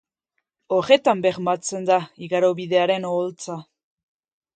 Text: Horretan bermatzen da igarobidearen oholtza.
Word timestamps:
Horretan 0.77 1.19
bermatzen 1.25 1.85
da 1.89 1.97
igarobidearen 2.29 3.07
oholtza. 3.11 3.59